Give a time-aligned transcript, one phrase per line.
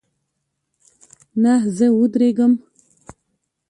[1.41, 2.53] نه، زه ودریږم